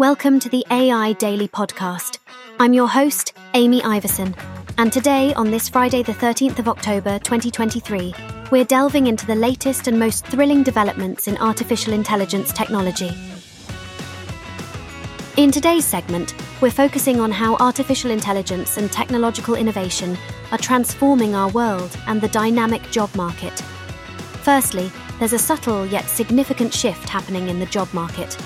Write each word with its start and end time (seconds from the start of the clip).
Welcome 0.00 0.40
to 0.40 0.48
the 0.48 0.64
AI 0.70 1.12
Daily 1.12 1.46
Podcast. 1.46 2.20
I'm 2.58 2.72
your 2.72 2.88
host, 2.88 3.34
Amy 3.52 3.82
Iverson, 3.84 4.34
and 4.78 4.90
today, 4.90 5.34
on 5.34 5.50
this 5.50 5.68
Friday, 5.68 6.02
the 6.02 6.14
13th 6.14 6.58
of 6.58 6.68
October 6.68 7.18
2023, 7.18 8.14
we're 8.50 8.64
delving 8.64 9.08
into 9.08 9.26
the 9.26 9.34
latest 9.34 9.88
and 9.88 9.98
most 9.98 10.24
thrilling 10.24 10.62
developments 10.62 11.28
in 11.28 11.36
artificial 11.36 11.92
intelligence 11.92 12.50
technology. 12.50 13.10
In 15.36 15.50
today's 15.50 15.84
segment, 15.84 16.34
we're 16.62 16.70
focusing 16.70 17.20
on 17.20 17.30
how 17.30 17.56
artificial 17.56 18.10
intelligence 18.10 18.78
and 18.78 18.90
technological 18.90 19.54
innovation 19.54 20.16
are 20.50 20.56
transforming 20.56 21.34
our 21.34 21.50
world 21.50 21.94
and 22.06 22.22
the 22.22 22.28
dynamic 22.28 22.90
job 22.90 23.14
market. 23.14 23.60
Firstly, 24.44 24.90
there's 25.18 25.34
a 25.34 25.38
subtle 25.38 25.84
yet 25.84 26.06
significant 26.06 26.72
shift 26.72 27.06
happening 27.06 27.50
in 27.50 27.60
the 27.60 27.66
job 27.66 27.92
market. 27.92 28.38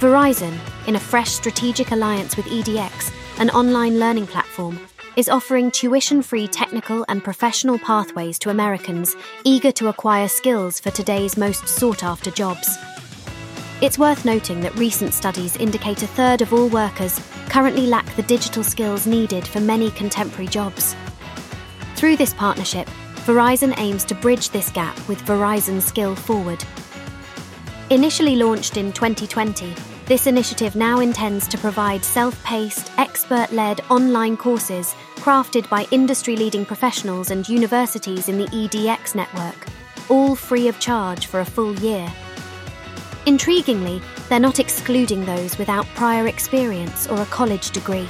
Verizon, 0.00 0.56
in 0.86 0.94
a 0.94 1.00
fresh 1.00 1.32
strategic 1.32 1.90
alliance 1.90 2.36
with 2.36 2.46
edX, 2.46 3.12
an 3.40 3.50
online 3.50 3.98
learning 3.98 4.28
platform, 4.28 4.78
is 5.16 5.28
offering 5.28 5.72
tuition 5.72 6.22
free 6.22 6.46
technical 6.46 7.04
and 7.08 7.24
professional 7.24 7.80
pathways 7.80 8.38
to 8.38 8.50
Americans 8.50 9.16
eager 9.42 9.72
to 9.72 9.88
acquire 9.88 10.28
skills 10.28 10.78
for 10.78 10.92
today's 10.92 11.36
most 11.36 11.66
sought 11.66 12.04
after 12.04 12.30
jobs. 12.30 12.78
It's 13.80 13.98
worth 13.98 14.24
noting 14.24 14.60
that 14.60 14.78
recent 14.78 15.14
studies 15.14 15.56
indicate 15.56 16.04
a 16.04 16.06
third 16.06 16.42
of 16.42 16.52
all 16.52 16.68
workers 16.68 17.20
currently 17.48 17.88
lack 17.88 18.06
the 18.14 18.22
digital 18.22 18.62
skills 18.62 19.04
needed 19.04 19.48
for 19.48 19.58
many 19.58 19.90
contemporary 19.90 20.46
jobs. 20.46 20.94
Through 21.96 22.18
this 22.18 22.34
partnership, 22.34 22.86
Verizon 23.26 23.74
aims 23.78 24.04
to 24.04 24.14
bridge 24.14 24.50
this 24.50 24.70
gap 24.70 24.96
with 25.08 25.20
Verizon 25.24 25.82
Skill 25.82 26.14
Forward. 26.14 26.64
Initially 27.90 28.36
launched 28.36 28.76
in 28.76 28.92
2020, 28.92 29.74
this 30.04 30.26
initiative 30.26 30.76
now 30.76 31.00
intends 31.00 31.48
to 31.48 31.56
provide 31.56 32.04
self 32.04 32.42
paced, 32.44 32.92
expert 32.98 33.50
led 33.50 33.80
online 33.88 34.36
courses 34.36 34.94
crafted 35.16 35.66
by 35.70 35.86
industry 35.90 36.36
leading 36.36 36.66
professionals 36.66 37.30
and 37.30 37.48
universities 37.48 38.28
in 38.28 38.36
the 38.36 38.44
edX 38.48 39.14
network, 39.14 39.66
all 40.10 40.34
free 40.36 40.68
of 40.68 40.78
charge 40.78 41.28
for 41.28 41.40
a 41.40 41.46
full 41.46 41.74
year. 41.76 42.06
Intriguingly, 43.24 44.02
they're 44.28 44.38
not 44.38 44.58
excluding 44.58 45.24
those 45.24 45.56
without 45.56 45.86
prior 45.94 46.26
experience 46.26 47.06
or 47.06 47.22
a 47.22 47.26
college 47.26 47.70
degree. 47.70 48.08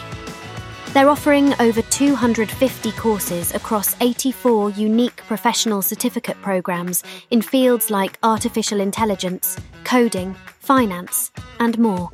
They're 0.98 1.10
offering 1.10 1.54
over 1.60 1.80
250 1.80 2.90
courses 2.90 3.54
across 3.54 3.94
84 4.00 4.70
unique 4.70 5.18
professional 5.28 5.80
certificate 5.80 6.36
programs 6.42 7.04
in 7.30 7.40
fields 7.40 7.88
like 7.88 8.18
artificial 8.24 8.80
intelligence, 8.80 9.56
coding, 9.84 10.34
finance, 10.58 11.30
and 11.60 11.78
more. 11.78 12.10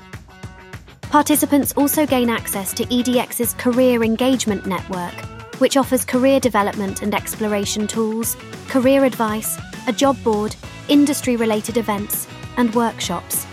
Participants 1.01 1.73
also 1.79 2.05
gain 2.05 2.29
access 2.29 2.75
to 2.75 2.85
edX's 2.85 3.55
Career 3.55 4.05
Engagement 4.05 4.67
Network, 4.67 5.15
which 5.61 5.79
offers 5.79 6.05
career 6.05 6.39
development 6.39 7.01
and 7.01 7.15
exploration 7.15 7.87
tools, 7.87 8.37
career 8.69 9.07
advice, 9.07 9.59
a 9.89 9.93
job 9.95 10.23
board, 10.23 10.55
industry 10.89 11.37
related 11.37 11.79
events, 11.79 12.29
and 12.59 12.75
workshops. 12.75 13.47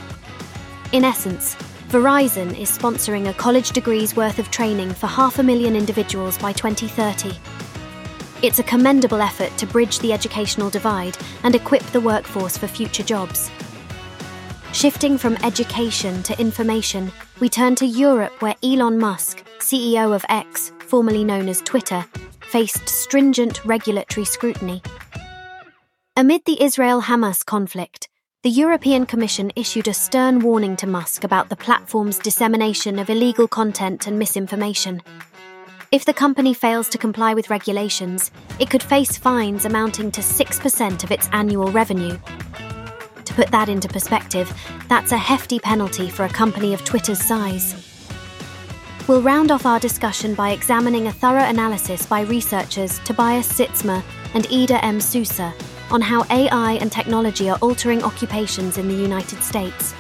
In 0.92 1.06
essence, 1.06 1.56
Verizon 1.92 2.58
is 2.58 2.72
sponsoring 2.72 3.28
a 3.28 3.34
college 3.34 3.72
degree's 3.72 4.16
worth 4.16 4.40
of 4.40 4.50
training 4.50 4.94
for 4.94 5.08
half 5.08 5.40
a 5.40 5.44
million 5.44 5.76
individuals 5.76 6.38
by 6.38 6.54
2030. 6.54 7.38
It's 8.42 8.60
a 8.60 8.64
commendable 8.64 9.22
effort 9.22 9.58
to 9.58 9.68
bridge 9.68 10.00
the 10.00 10.14
educational 10.14 10.70
divide 10.70 11.18
and 11.44 11.54
equip 11.54 11.84
the 11.88 12.00
workforce 12.00 12.58
for 12.58 12.68
future 12.68 13.04
jobs. 13.04 13.52
Shifting 14.72 15.18
from 15.18 15.36
education 15.44 16.24
to 16.24 16.40
information, 16.40 17.12
we 17.42 17.50
turn 17.50 17.76
to 17.76 17.86
Europe 17.86 18.42
where 18.42 18.56
Elon 18.64 18.98
Musk, 18.98 19.44
CEO 19.60 20.16
of 20.16 20.24
X, 20.30 20.72
formerly 20.88 21.26
known 21.26 21.50
as 21.50 21.60
Twitter, 21.60 22.06
faced 22.40 22.88
stringent 22.88 23.66
regulatory 23.66 24.24
scrutiny. 24.24 24.82
Amid 26.16 26.46
the 26.46 26.64
Israel 26.64 27.02
Hamas 27.02 27.46
conflict, 27.46 28.08
the 28.44 28.50
European 28.50 29.06
Commission 29.06 29.52
issued 29.56 29.88
a 29.88 29.94
stern 29.94 30.40
warning 30.40 30.76
to 30.76 30.88
Musk 30.88 31.24
about 31.24 31.50
the 31.50 31.56
platform's 31.56 32.18
dissemination 32.18 32.98
of 32.98 33.12
illegal 33.12 33.48
content 33.48 34.08
and 34.08 34.18
misinformation. 34.18 35.00
If 35.92 36.06
the 36.06 36.14
company 36.14 36.56
fails 36.56 36.90
to 36.90 36.98
comply 36.98 37.36
with 37.36 37.52
regulations, 37.52 38.32
it 38.60 38.72
could 38.72 38.82
face 38.82 39.16
fines 39.16 39.66
amounting 39.66 40.10
to 40.14 40.22
6% 40.22 41.04
of 41.04 41.12
its 41.12 41.30
annual 41.34 41.72
revenue. 41.72 42.18
To 43.26 43.34
put 43.36 43.52
that 43.52 43.70
into 43.70 43.88
perspective, 43.88 44.52
that's 44.90 45.12
a 45.12 45.18
hefty 45.18 45.60
penalty 45.60 46.10
for 46.10 46.26
a 46.26 46.30
company 46.30 46.74
of 46.74 46.84
Twitter's 46.84 47.24
size. 47.24 47.76
We'll 49.08 49.22
round 49.22 49.52
off 49.52 49.68
our 49.68 49.80
discussion 49.80 50.34
by 50.34 50.50
examining 50.50 51.06
a 51.06 51.12
thorough 51.12 51.48
analysis 51.48 52.08
by 52.08 52.22
researchers 52.22 52.98
Tobias 53.06 53.54
Sytsma 53.54 54.02
and 54.34 54.46
Éder 54.46 54.80
M. 54.82 55.00
Sousa 55.00 55.54
on 55.92 56.02
how 56.02 56.24
AI 56.30 56.74
and 56.82 56.92
technology 56.92 57.50
are 57.50 57.58
altering 57.62 58.04
occupations 58.04 58.78
in 58.78 58.88
the 58.88 58.94
United 58.94 59.44
States. 59.44 59.94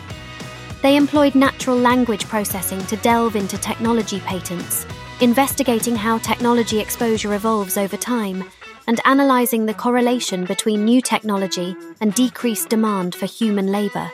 They 0.81 0.96
employed 0.96 1.35
natural 1.35 1.78
language 1.78 2.28
processing 2.28 2.81
to 2.88 2.97
delve 2.97 3.35
into 3.35 3.57
technology 3.57 4.19
patents, 4.22 4.85
investigating 5.19 5.96
how 5.96 6.18
technology 6.18 6.79
exposure 6.79 7.34
evolves 7.34 7.78
over 7.78 7.97
time, 7.97 8.50
and 8.88 9.00
analysing 9.06 9.66
the 9.66 9.74
correlation 9.74 10.46
between 10.46 10.85
new 10.85 11.02
technology 11.02 11.75
and 12.00 12.13
decreased 12.16 12.69
demand 12.69 13.13
for 13.13 13.25
human 13.25 13.68
labour. 13.72 14.12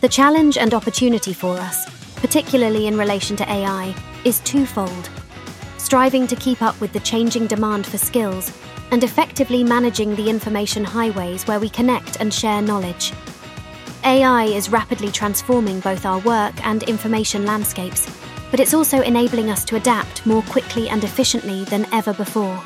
The 0.00 0.08
challenge 0.08 0.56
and 0.56 0.72
opportunity 0.72 1.34
for 1.34 1.56
us, 1.58 1.86
particularly 2.16 2.86
in 2.86 2.96
relation 2.96 3.36
to 3.36 3.50
AI, 3.50 3.94
is 4.24 4.40
twofold 4.40 5.10
striving 5.88 6.26
to 6.26 6.36
keep 6.36 6.60
up 6.60 6.78
with 6.82 6.92
the 6.92 7.00
changing 7.00 7.46
demand 7.46 7.86
for 7.86 7.96
skills 7.96 8.50
and 8.90 9.04
effectively 9.04 9.62
managing 9.62 10.14
the 10.14 10.28
information 10.28 10.84
highways 10.84 11.46
where 11.46 11.60
we 11.60 11.68
connect 11.68 12.20
and 12.20 12.32
share 12.32 12.62
knowledge. 12.62 13.12
AI 14.04 14.44
is 14.44 14.70
rapidly 14.70 15.10
transforming 15.10 15.80
both 15.80 16.06
our 16.06 16.20
work 16.20 16.54
and 16.66 16.82
information 16.84 17.44
landscapes, 17.44 18.08
but 18.50 18.60
it's 18.60 18.74
also 18.74 19.02
enabling 19.02 19.50
us 19.50 19.64
to 19.64 19.76
adapt 19.76 20.24
more 20.24 20.42
quickly 20.42 20.88
and 20.88 21.04
efficiently 21.04 21.64
than 21.64 21.86
ever 21.92 22.14
before. 22.14 22.62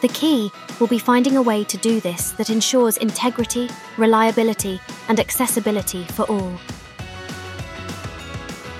The 0.00 0.08
key 0.08 0.50
will 0.80 0.86
be 0.86 0.98
finding 0.98 1.36
a 1.36 1.42
way 1.42 1.62
to 1.64 1.76
do 1.76 2.00
this 2.00 2.30
that 2.32 2.50
ensures 2.50 2.96
integrity, 2.96 3.68
reliability, 3.98 4.80
and 5.08 5.20
accessibility 5.20 6.04
for 6.04 6.24
all. 6.24 6.58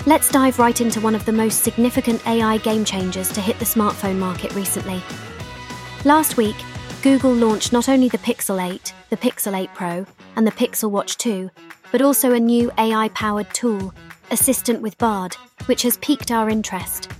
Let's 0.07 0.31
dive 0.31 0.57
right 0.57 0.81
into 0.81 0.99
one 0.99 1.13
of 1.13 1.25
the 1.25 1.31
most 1.31 1.63
significant 1.63 2.25
AI 2.27 2.57
game 2.57 2.83
changers 2.83 3.31
to 3.33 3.41
hit 3.41 3.59
the 3.59 3.65
smartphone 3.65 4.17
market 4.17 4.51
recently 4.55 5.03
Last 6.03 6.35
week, 6.35 6.55
Google 7.03 7.31
launched 7.31 7.71
not 7.71 7.87
only 7.87 8.09
the 8.09 8.17
Pixel 8.17 8.59
8, 8.59 8.91
the 9.11 9.17
Pixel 9.17 9.55
8 9.55 9.69
Pro, 9.75 10.03
and 10.35 10.47
the 10.47 10.51
Pixel 10.51 10.89
Watch 10.89 11.15
2, 11.17 11.47
but 11.91 12.01
also 12.01 12.33
a 12.33 12.39
new 12.39 12.71
AI 12.79 13.09
powered 13.09 13.53
tool, 13.53 13.93
Assistant 14.31 14.81
with 14.81 14.97
Bard, 14.97 15.35
which 15.67 15.83
has 15.83 15.97
piqued 15.97 16.31
our 16.31 16.49
interest. 16.49 17.11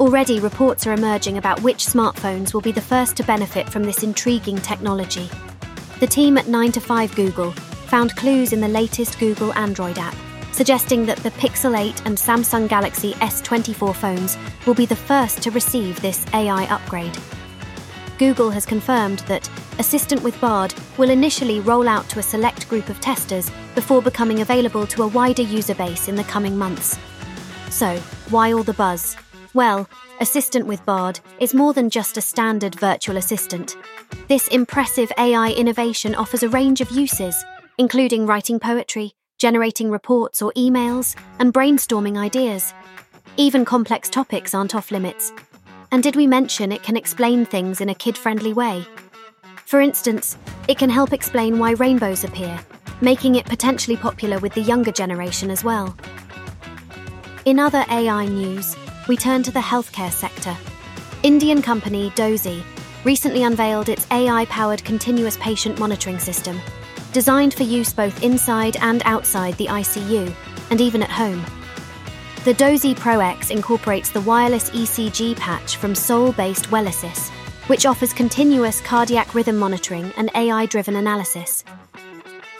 Already, 0.00 0.40
reports 0.40 0.86
are 0.86 0.94
emerging 0.94 1.36
about 1.36 1.60
which 1.60 1.84
smartphones 1.84 2.54
will 2.54 2.62
be 2.62 2.72
the 2.72 2.80
first 2.80 3.14
to 3.18 3.24
benefit 3.24 3.68
from 3.68 3.82
this 3.82 4.02
intriguing 4.02 4.56
technology. 4.56 5.28
The 6.00 6.06
team 6.06 6.38
at 6.38 6.48
9 6.48 6.72
to 6.72 6.80
5 6.80 7.14
Google 7.14 7.50
found 7.90 8.16
clues 8.16 8.54
in 8.54 8.62
the 8.62 8.68
latest 8.68 9.18
Google 9.18 9.52
Android 9.52 9.98
app, 9.98 10.16
suggesting 10.52 11.04
that 11.04 11.18
the 11.18 11.32
Pixel 11.32 11.78
8 11.78 12.06
and 12.06 12.16
Samsung 12.16 12.70
Galaxy 12.70 13.12
S24 13.14 13.94
phones 13.94 14.38
will 14.66 14.72
be 14.74 14.86
the 14.86 14.96
first 14.96 15.42
to 15.42 15.50
receive 15.50 16.00
this 16.00 16.24
AI 16.32 16.64
upgrade. 16.74 17.18
Google 18.18 18.50
has 18.50 18.66
confirmed 18.66 19.20
that 19.20 19.48
Assistant 19.78 20.22
with 20.24 20.40
Bard 20.40 20.74
will 20.96 21.10
initially 21.10 21.60
roll 21.60 21.88
out 21.88 22.08
to 22.08 22.18
a 22.18 22.22
select 22.22 22.68
group 22.68 22.88
of 22.88 23.00
testers 23.00 23.48
before 23.76 24.02
becoming 24.02 24.40
available 24.40 24.88
to 24.88 25.04
a 25.04 25.06
wider 25.06 25.42
user 25.42 25.74
base 25.76 26.08
in 26.08 26.16
the 26.16 26.24
coming 26.24 26.58
months. 26.58 26.98
So, 27.70 27.96
why 28.30 28.52
all 28.52 28.64
the 28.64 28.74
buzz? 28.74 29.16
Well, 29.54 29.88
Assistant 30.20 30.66
with 30.66 30.84
Bard 30.84 31.20
is 31.38 31.54
more 31.54 31.72
than 31.72 31.90
just 31.90 32.16
a 32.16 32.20
standard 32.20 32.74
virtual 32.74 33.18
assistant. 33.18 33.76
This 34.26 34.48
impressive 34.48 35.12
AI 35.16 35.52
innovation 35.52 36.16
offers 36.16 36.42
a 36.42 36.48
range 36.48 36.80
of 36.80 36.90
uses, 36.90 37.36
including 37.78 38.26
writing 38.26 38.58
poetry, 38.58 39.12
generating 39.38 39.92
reports 39.92 40.42
or 40.42 40.52
emails, 40.56 41.14
and 41.38 41.54
brainstorming 41.54 42.18
ideas. 42.18 42.74
Even 43.36 43.64
complex 43.64 44.08
topics 44.08 44.54
aren't 44.54 44.74
off 44.74 44.90
limits, 44.90 45.32
and 45.90 46.02
did 46.02 46.16
we 46.16 46.26
mention 46.26 46.72
it 46.72 46.82
can 46.82 46.96
explain 46.96 47.44
things 47.44 47.80
in 47.80 47.88
a 47.88 47.94
kid 47.94 48.16
friendly 48.16 48.52
way? 48.52 48.84
For 49.66 49.80
instance, 49.80 50.36
it 50.68 50.78
can 50.78 50.90
help 50.90 51.12
explain 51.12 51.58
why 51.58 51.72
rainbows 51.72 52.24
appear, 52.24 52.58
making 53.00 53.34
it 53.34 53.46
potentially 53.46 53.96
popular 53.96 54.38
with 54.38 54.54
the 54.54 54.62
younger 54.62 54.92
generation 54.92 55.50
as 55.50 55.64
well. 55.64 55.96
In 57.44 57.58
other 57.58 57.84
AI 57.90 58.26
news, 58.26 58.76
we 59.08 59.16
turn 59.16 59.42
to 59.42 59.50
the 59.50 59.60
healthcare 59.60 60.12
sector. 60.12 60.56
Indian 61.22 61.62
company 61.62 62.10
Dozee 62.10 62.62
recently 63.04 63.42
unveiled 63.42 63.88
its 63.88 64.06
AI 64.10 64.44
powered 64.46 64.84
continuous 64.84 65.36
patient 65.38 65.78
monitoring 65.78 66.18
system, 66.18 66.60
designed 67.12 67.54
for 67.54 67.62
use 67.62 67.92
both 67.92 68.22
inside 68.22 68.76
and 68.82 69.02
outside 69.04 69.54
the 69.54 69.66
ICU, 69.66 70.34
and 70.70 70.80
even 70.80 71.02
at 71.02 71.10
home. 71.10 71.44
The 72.44 72.54
Dozee 72.54 72.94
Pro 72.94 73.18
Ex 73.18 73.50
incorporates 73.50 74.10
the 74.10 74.20
wireless 74.20 74.70
ECG 74.70 75.36
patch 75.36 75.76
from 75.76 75.94
Seoul 75.94 76.32
based 76.32 76.70
Wellysis, 76.70 77.30
which 77.68 77.84
offers 77.84 78.12
continuous 78.12 78.80
cardiac 78.80 79.34
rhythm 79.34 79.56
monitoring 79.56 80.12
and 80.16 80.30
AI 80.36 80.66
driven 80.66 80.94
analysis. 80.94 81.64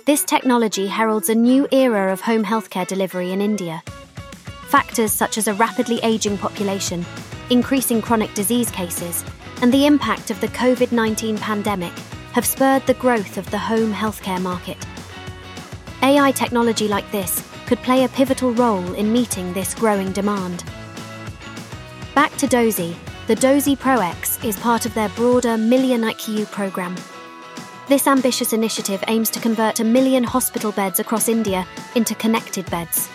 This 0.04 0.24
technology 0.24 0.88
heralds 0.88 1.28
a 1.28 1.34
new 1.34 1.68
era 1.70 2.12
of 2.12 2.20
home 2.20 2.44
healthcare 2.44 2.88
delivery 2.88 3.30
in 3.30 3.40
India. 3.40 3.82
Factors 4.66 5.12
such 5.12 5.38
as 5.38 5.46
a 5.46 5.54
rapidly 5.54 6.00
aging 6.02 6.38
population, 6.38 7.06
increasing 7.48 8.02
chronic 8.02 8.34
disease 8.34 8.72
cases, 8.72 9.24
and 9.62 9.72
the 9.72 9.86
impact 9.86 10.32
of 10.32 10.40
the 10.40 10.48
COVID 10.48 10.90
19 10.90 11.38
pandemic 11.38 11.92
have 12.32 12.44
spurred 12.44 12.84
the 12.86 12.94
growth 12.94 13.38
of 13.38 13.48
the 13.52 13.58
home 13.58 13.94
healthcare 13.94 14.42
market. 14.42 14.76
AI 16.02 16.32
technology 16.32 16.88
like 16.88 17.10
this 17.12 17.48
could 17.68 17.78
play 17.84 18.02
a 18.02 18.08
pivotal 18.08 18.52
role 18.54 18.94
in 18.94 19.12
meeting 19.12 19.52
this 19.52 19.74
growing 19.74 20.10
demand. 20.10 20.64
Back 22.16 22.36
to 22.38 22.48
Dozee, 22.48 22.96
the 23.28 23.36
Dozee 23.36 23.78
Pro 23.78 24.00
Ex 24.00 24.42
is 24.42 24.58
part 24.58 24.86
of 24.86 24.94
their 24.94 25.10
broader 25.10 25.56
Million 25.56 26.00
ICU 26.00 26.50
program 26.50 26.96
this 27.88 28.06
ambitious 28.06 28.52
initiative 28.52 29.02
aims 29.08 29.30
to 29.30 29.40
convert 29.40 29.80
a 29.80 29.84
million 29.84 30.22
hospital 30.22 30.72
beds 30.72 31.00
across 31.00 31.26
India 31.26 31.66
into 31.94 32.14
connected 32.14 32.70
beds. 32.70 33.08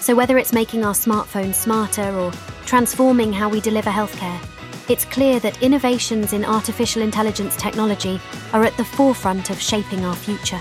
So, 0.00 0.14
whether 0.14 0.38
it's 0.38 0.54
making 0.54 0.82
our 0.82 0.94
smartphones 0.94 1.56
smarter 1.56 2.10
or 2.16 2.32
transforming 2.64 3.34
how 3.34 3.50
we 3.50 3.60
deliver 3.60 3.90
healthcare, 3.90 4.40
it's 4.88 5.04
clear 5.04 5.40
that 5.40 5.62
innovations 5.62 6.32
in 6.32 6.44
artificial 6.44 7.02
intelligence 7.02 7.54
technology 7.56 8.18
are 8.54 8.64
at 8.64 8.76
the 8.78 8.84
forefront 8.84 9.50
of 9.50 9.60
shaping 9.60 10.06
our 10.06 10.16
future. 10.16 10.60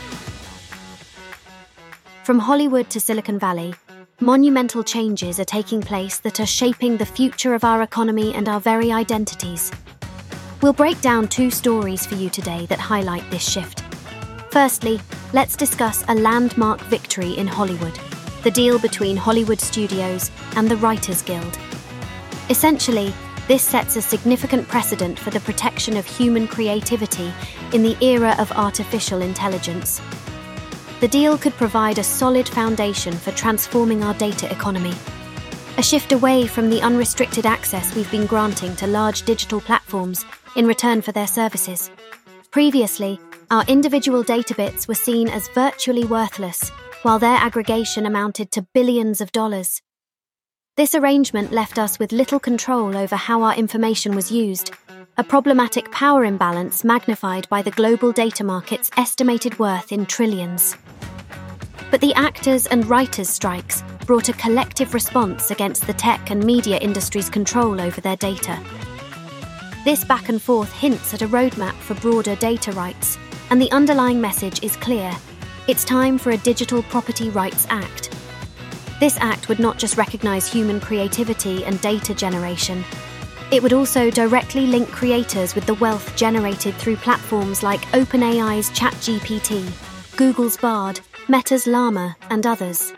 From 2.24 2.40
Hollywood 2.40 2.90
to 2.92 3.02
Silicon 3.02 3.38
Valley, 3.38 3.76
monumental 4.22 4.82
changes 4.82 5.42
are 5.42 5.46
taking 5.46 5.82
place 5.82 6.20
that 6.20 6.40
are 6.40 6.46
shaping 6.46 6.96
the 6.96 7.06
future 7.06 7.54
of 7.54 7.66
our 7.66 7.82
economy 7.82 8.34
and 8.34 8.48
our 8.48 8.62
very 8.62 8.94
identities. 8.94 9.70
We'll 10.62 10.72
break 10.72 11.02
down 11.02 11.28
two 11.28 11.52
stories 11.52 12.06
for 12.06 12.16
you 12.16 12.30
today 12.30 12.66
that 12.68 12.80
highlight 12.80 13.30
this 13.30 13.46
shift. 13.46 13.82
Firstly, 14.52 15.02
let's 15.34 15.58
discuss 15.58 16.06
a 16.08 16.16
landmark 16.16 16.80
victory 16.84 17.34
in 17.34 17.46
Hollywood 17.46 18.00
the 18.44 18.52
deal 18.52 18.80
between 18.80 19.18
Hollywood 19.18 19.60
studios 19.60 20.32
and 20.56 20.70
the 20.70 20.78
Writers 20.78 21.22
Guild. 21.22 21.58
Essentially, 22.50 23.14
this 23.50 23.64
sets 23.64 23.98
a 23.98 24.02
significant 24.02 24.66
precedent 24.70 25.20
for 25.20 25.30
the 25.30 25.42
protection 25.42 25.98
of 25.98 26.06
human 26.06 26.48
creativity 26.48 27.34
in 27.74 27.84
the 27.84 27.98
era 28.02 28.34
of 28.40 28.50
artificial 28.54 29.22
intelligence. 29.22 30.02
The 31.04 31.10
deal 31.10 31.38
could 31.38 31.52
provide 31.56 31.98
a 31.98 32.04
solid 32.04 32.48
foundation 32.48 33.12
for 33.12 33.32
transforming 33.32 34.06
our 34.06 34.14
data 34.14 34.50
economy 34.50 34.94
a 35.78 35.84
shift 35.84 36.14
away 36.14 36.48
from 36.48 36.70
the 36.70 36.82
unrestricted 36.82 37.46
access 37.46 37.94
we've 37.94 38.10
been 38.10 38.26
granting 38.26 38.74
to 38.78 38.88
large 38.88 39.24
digital 39.24 39.60
platforms 39.60 40.24
in 40.56 40.66
return 40.66 41.02
for 41.02 41.12
their 41.12 41.28
services. 41.28 41.92
Previously, 42.52 43.20
our 43.52 43.66
individual 43.68 44.24
data 44.24 44.56
bits 44.56 44.88
were 44.88 44.96
seen 44.96 45.28
as 45.28 45.50
virtually 45.50 46.06
worthless, 46.06 46.70
while 47.02 47.20
their 47.20 47.36
aggregation 47.36 48.06
amounted 48.06 48.50
to 48.52 48.66
billions 48.74 49.20
of 49.20 49.34
dollars. 49.34 49.82
This 50.78 50.96
arrangement 50.96 51.52
left 51.52 51.78
us 51.78 52.00
with 52.00 52.14
little 52.14 52.40
control 52.40 52.96
over 52.96 53.18
how 53.18 53.42
our 53.42 53.56
information 53.56 54.16
was 54.16 54.32
used, 54.32 54.72
a 55.16 55.24
problematic 55.24 55.92
power 55.92 56.26
imbalance 56.26 56.84
magnified 56.84 57.48
by 57.48 57.62
the 57.62 57.70
global 57.70 58.12
data 58.12 58.44
market's 58.44 58.90
estimated 58.98 59.58
worth 59.60 59.92
in 59.92 60.08
trillions. 60.08 60.76
But 61.92 62.02
the 62.02 62.16
actors 62.16 62.66
and 62.66 62.84
writers' 62.88 63.30
strikes 63.30 63.84
brought 64.08 64.30
a 64.30 64.34
collective 64.34 64.96
response 64.96 65.52
against 65.52 65.86
the 65.86 65.94
tech 65.94 66.32
and 66.32 66.44
media 66.44 66.80
industry's 66.80 67.30
control 67.30 67.80
over 67.80 68.02
their 68.02 68.16
data. 68.16 68.60
This 69.86 70.04
back 70.04 70.30
and 70.30 70.42
forth 70.42 70.74
hints 70.74 71.14
at 71.14 71.22
a 71.22 71.28
roadmap 71.28 71.74
for 71.74 71.94
broader 71.96 72.36
data 72.38 72.72
rights, 72.72 73.20
and 73.52 73.62
the 73.62 73.72
underlying 73.72 74.20
message 74.20 74.64
is 74.64 74.76
clear 74.78 75.12
it's 75.68 75.86
time 75.86 76.18
for 76.18 76.32
a 76.32 76.38
Digital 76.38 76.82
Property 76.82 77.30
Rights 77.30 77.68
Act. 77.70 78.18
This 79.00 79.18
act 79.20 79.48
would 79.48 79.60
not 79.60 79.78
just 79.78 79.96
recognise 79.96 80.52
human 80.52 80.80
creativity 80.80 81.64
and 81.66 81.80
data 81.82 82.16
generation, 82.16 82.84
it 83.54 83.62
would 83.62 83.72
also 83.72 84.10
directly 84.10 84.66
link 84.66 84.90
creators 84.90 85.54
with 85.54 85.68
the 85.68 85.76
wealth 85.76 86.16
generated 86.16 86.74
through 86.74 86.96
platforms 86.96 87.62
like 87.62 87.82
OpenAI's 87.92 88.72
ChatGPT, 88.72 89.72
Google's 90.18 90.58
Bard, 90.58 91.00
Meta's 91.28 91.68
Llama, 91.68 92.18
and 92.32 92.48
others. 92.48 92.92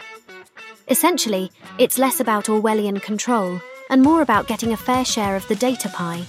Essentially, 0.87 1.51
it's 1.77 1.97
less 1.97 2.21
about 2.21 2.45
Orwellian 2.45 3.01
control 3.01 3.59
and 3.89 4.01
more 4.01 4.21
about 4.21 4.47
getting 4.47 4.71
a 4.71 4.77
fair 4.77 5.03
share 5.03 5.35
of 5.35 5.45
the 5.49 5.57
data 5.57 5.89
pie. 5.89 6.23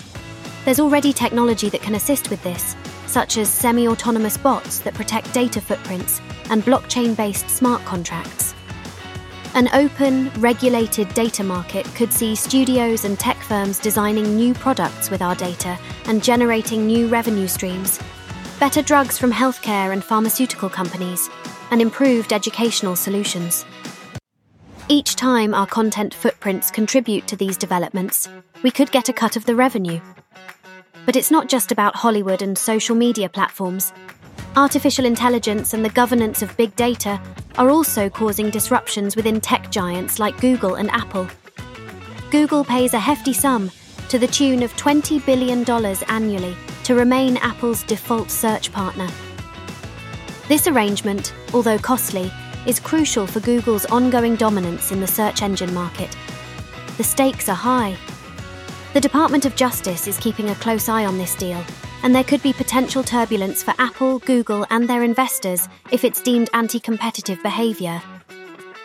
There's 0.64 0.81
already 0.81 1.12
technology 1.12 1.69
that 1.69 1.82
can 1.82 1.94
assist 1.94 2.28
with 2.28 2.43
this, 2.43 2.75
such 3.06 3.38
as 3.38 3.49
semi 3.49 3.87
autonomous 3.87 4.37
bots 4.37 4.81
that 4.81 4.94
protect 4.94 5.32
data 5.32 5.61
footprints 5.61 6.20
and 6.50 6.64
blockchain 6.64 7.17
based 7.17 7.49
smart 7.49 7.84
contracts. 7.84 8.46
An 9.56 9.70
open, 9.73 10.31
regulated 10.38 11.08
data 11.14 11.43
market 11.43 11.87
could 11.94 12.12
see 12.12 12.35
studios 12.35 13.06
and 13.06 13.19
tech 13.19 13.38
firms 13.38 13.79
designing 13.79 14.37
new 14.37 14.53
products 14.53 15.08
with 15.08 15.23
our 15.23 15.35
data 15.35 15.79
and 16.05 16.23
generating 16.23 16.87
new 16.87 17.08
revenue 17.08 17.49
streams, 17.49 17.99
better 18.61 18.82
drugs 18.82 19.17
from 19.17 19.32
healthcare 19.32 19.94
and 19.94 20.05
pharmaceutical 20.05 20.69
companies, 20.69 21.31
and 21.70 21.81
improved 21.81 22.35
educational 22.35 22.94
solutions. 22.94 23.64
Each 24.88 25.17
time 25.17 25.55
our 25.55 25.67
content 25.67 26.12
footprints 26.12 26.70
contribute 26.70 27.26
to 27.26 27.37
these 27.37 27.56
developments, 27.56 28.29
we 28.62 28.70
could 28.70 28.93
get 28.93 29.09
a 29.09 29.14
cut 29.14 29.37
of 29.37 29.47
the 29.47 29.56
revenue. 29.56 30.02
But 31.06 31.17
it's 31.17 31.31
not 31.31 31.49
just 31.49 31.73
about 31.73 31.97
Hollywood 31.97 32.43
and 32.43 32.59
social 32.59 32.94
media 32.94 33.31
platforms. 33.31 33.94
Artificial 34.56 35.05
intelligence 35.05 35.75
and 35.75 35.85
the 35.85 35.91
governance 35.91 36.43
of 36.43 36.56
big 36.56 36.75
data 36.77 37.21
are 37.59 37.71
also 37.71 38.09
causing 38.09 38.50
disruptions 38.50 39.17
within 39.17 39.41
tech 39.41 39.71
giants 39.71 40.19
like 40.19 40.41
Google 40.41 40.77
and 40.77 40.91
Apple. 40.91 41.29
Google 42.31 42.65
pays 42.65 42.94
a 42.94 42.99
hefty 42.99 43.33
sum, 43.33 43.71
to 44.09 44.19
the 44.19 44.27
tune 44.27 44.62
of 44.62 44.73
$20 44.77 45.25
billion 45.27 45.65
annually, 46.09 46.56
to 46.85 46.94
remain 46.94 47.37
Apple's 47.38 47.83
default 47.83 48.31
search 48.31 48.73
partner. 48.73 49.09
This 50.49 50.67
arrangement, 50.67 51.35
although 51.52 51.78
costly, 51.78 52.31
is 52.66 52.81
crucial 52.81 53.26
for 53.26 53.40
Google's 53.40 53.87
ongoing 53.87 54.37
dominance 54.37 54.93
in 54.93 55.00
the 55.00 55.07
search 55.07 55.43
engine 55.43 55.73
market. 55.75 56.16
The 56.97 57.05
stakes 57.05 57.49
are 57.49 57.55
high. 57.55 57.97
The 58.93 59.00
Department 59.00 59.45
of 59.45 59.57
Justice 59.57 60.07
is 60.07 60.19
keeping 60.19 60.50
a 60.50 60.55
close 60.55 60.88
eye 60.88 61.05
on 61.05 61.19
this 61.19 61.35
deal, 61.35 61.62
and 62.07 62.15
there 62.15 62.23
could 62.23 62.41
be 62.41 62.53
potential 62.53 63.03
turbulence 63.03 63.65
for 63.65 63.75
Apple, 63.79 64.21
Google, 64.21 64.65
and 64.71 64.89
their 64.89 65.03
investors 65.03 65.69
if 65.91 66.05
it's 66.05 66.21
deemed 66.21 66.49
anti 66.53 66.79
competitive 66.79 67.43
behaviour. 67.43 68.01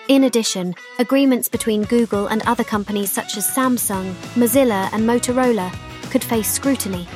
In 0.08 0.24
addition, 0.24 0.74
agreements 0.98 1.48
between 1.48 1.84
Google 1.84 2.26
and 2.26 2.42
other 2.48 2.64
companies 2.64 3.12
such 3.12 3.38
as 3.38 3.48
Samsung, 3.48 4.12
Mozilla, 4.34 4.90
and 4.92 5.08
Motorola 5.08 5.72
could 6.10 6.24
face 6.24 6.52
scrutiny, 6.52 7.08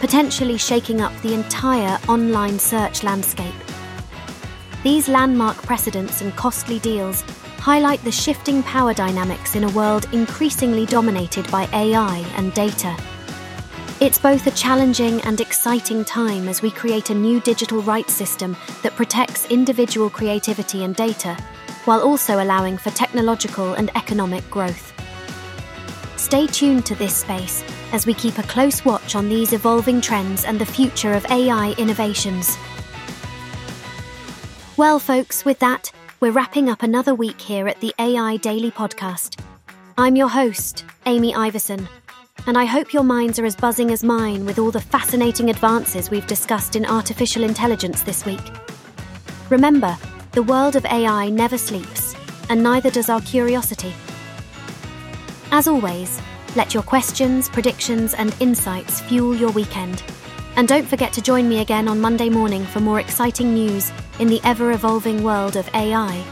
potentially 0.00 0.58
shaking 0.58 1.00
up 1.00 1.12
the 1.22 1.34
entire 1.34 1.96
online 2.08 2.58
search 2.58 3.04
landscape. 3.04 3.54
These 4.82 5.08
landmark 5.08 5.58
precedents 5.58 6.22
and 6.22 6.34
costly 6.34 6.80
deals 6.80 7.20
highlight 7.60 8.02
the 8.02 8.10
shifting 8.10 8.64
power 8.64 8.94
dynamics 8.94 9.54
in 9.54 9.62
a 9.62 9.70
world 9.70 10.08
increasingly 10.12 10.86
dominated 10.86 11.48
by 11.52 11.68
AI 11.72 12.26
and 12.34 12.52
data. 12.52 12.96
It's 13.98 14.18
both 14.18 14.46
a 14.46 14.50
challenging 14.50 15.22
and 15.22 15.40
exciting 15.40 16.04
time 16.04 16.48
as 16.48 16.60
we 16.60 16.70
create 16.70 17.08
a 17.08 17.14
new 17.14 17.40
digital 17.40 17.80
rights 17.80 18.12
system 18.12 18.54
that 18.82 18.94
protects 18.94 19.46
individual 19.46 20.10
creativity 20.10 20.84
and 20.84 20.94
data, 20.94 21.34
while 21.86 22.02
also 22.02 22.42
allowing 22.42 22.76
for 22.76 22.90
technological 22.90 23.72
and 23.72 23.90
economic 23.96 24.48
growth. 24.50 24.92
Stay 26.18 26.46
tuned 26.46 26.84
to 26.84 26.94
this 26.94 27.16
space 27.16 27.64
as 27.94 28.04
we 28.04 28.12
keep 28.12 28.36
a 28.36 28.42
close 28.42 28.84
watch 28.84 29.14
on 29.14 29.30
these 29.30 29.54
evolving 29.54 30.02
trends 30.02 30.44
and 30.44 30.58
the 30.58 30.66
future 30.66 31.14
of 31.14 31.24
AI 31.30 31.74
innovations. 31.78 32.58
Well, 34.76 34.98
folks, 34.98 35.42
with 35.46 35.58
that, 35.60 35.90
we're 36.20 36.32
wrapping 36.32 36.68
up 36.68 36.82
another 36.82 37.14
week 37.14 37.40
here 37.40 37.66
at 37.66 37.80
the 37.80 37.94
AI 37.98 38.36
Daily 38.36 38.70
Podcast. 38.70 39.40
I'm 39.96 40.16
your 40.16 40.28
host, 40.28 40.84
Amy 41.06 41.34
Iverson, 41.34 41.88
and 42.46 42.56
I 42.56 42.64
hope 42.64 42.92
your 42.92 43.02
minds 43.02 43.38
are 43.38 43.44
as 43.44 43.56
buzzing 43.56 43.90
as 43.90 44.04
mine 44.04 44.46
with 44.46 44.58
all 44.58 44.70
the 44.70 44.80
fascinating 44.80 45.50
advances 45.50 46.10
we've 46.10 46.26
discussed 46.26 46.76
in 46.76 46.86
artificial 46.86 47.42
intelligence 47.42 48.02
this 48.02 48.24
week. 48.24 48.52
Remember, 49.50 49.96
the 50.32 50.44
world 50.44 50.76
of 50.76 50.84
AI 50.86 51.28
never 51.28 51.58
sleeps, 51.58 52.14
and 52.48 52.62
neither 52.62 52.90
does 52.90 53.08
our 53.08 53.20
curiosity. 53.22 53.92
As 55.50 55.66
always, 55.66 56.20
let 56.54 56.72
your 56.72 56.84
questions, 56.84 57.48
predictions, 57.48 58.14
and 58.14 58.34
insights 58.38 59.00
fuel 59.00 59.34
your 59.34 59.50
weekend. 59.50 60.02
And 60.54 60.68
don't 60.68 60.86
forget 60.86 61.12
to 61.14 61.22
join 61.22 61.48
me 61.48 61.60
again 61.60 61.88
on 61.88 62.00
Monday 62.00 62.30
morning 62.30 62.64
for 62.64 62.80
more 62.80 63.00
exciting 63.00 63.54
news 63.54 63.92
in 64.20 64.28
the 64.28 64.40
ever 64.44 64.70
evolving 64.70 65.22
world 65.22 65.56
of 65.56 65.68
AI. 65.74 66.24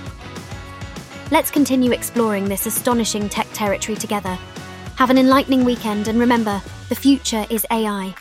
Let's 1.31 1.51
continue 1.51 1.91
exploring 1.91 2.45
this 2.45 2.67
astonishing 2.67 3.29
tech 3.29 3.49
territory 3.53 3.97
together. 3.97 4.39
Have 4.97 5.11
an 5.11 5.19
enlightening 5.19 5.65
weekend 5.65 6.07
and 6.07 6.21
remember, 6.21 6.63
the 6.89 6.95
future 6.95 7.45
is 7.51 7.67
AI. 7.71 8.15